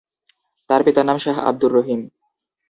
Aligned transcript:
তার 0.69 0.81
পিতার 0.85 1.05
নাম 1.05 1.17
শাহ্ 1.17 1.39
আব্দুর 1.49 1.71
রহিম। 1.77 2.01